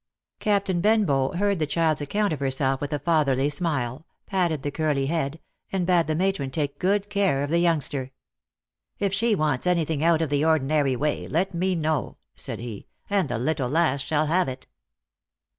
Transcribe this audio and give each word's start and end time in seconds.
Captain 0.39 0.81
Benbow 0.81 1.33
heard 1.33 1.59
the 1.59 1.67
child's 1.67 2.01
account 2.01 2.33
of 2.33 2.39
herself 2.39 2.81
with 2.81 2.91
a 2.91 2.97
fatherly 2.97 3.49
smile, 3.51 4.07
patted 4.25 4.63
the 4.63 4.71
curly 4.71 5.05
head, 5.05 5.39
and 5.71 5.85
bade 5.85 6.07
the 6.07 6.15
matron 6.15 6.49
take 6.49 6.79
good 6.79 7.07
care 7.07 7.43
of 7.43 7.51
the 7.51 7.59
youngster." 7.59 8.09
If 8.97 9.13
she 9.13 9.35
wants 9.35 9.67
anything 9.67 10.03
out 10.03 10.23
of 10.23 10.31
the 10.31 10.43
ordinary 10.43 10.95
way, 10.95 11.27
let 11.27 11.53
me 11.53 11.75
know," 11.75 12.17
said 12.35 12.57
he," 12.57 12.87
and 13.11 13.29
the 13.29 13.37
little 13.37 13.69
lass 13.69 14.01
shall 14.01 14.25
have 14.25 14.49
it." 14.49 14.65